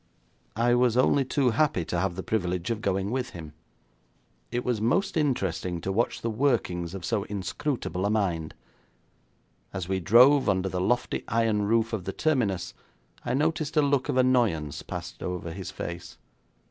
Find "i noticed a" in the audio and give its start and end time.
13.23-13.83